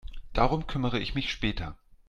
Darum 0.33 0.65
kümmere 0.65 0.97
ich 0.99 1.13
mich 1.13 1.31
später. 1.31 1.77